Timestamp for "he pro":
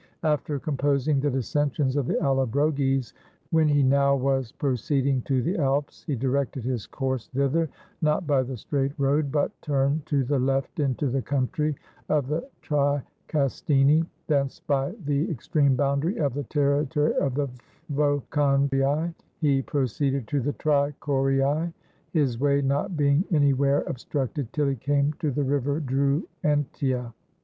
19.37-19.83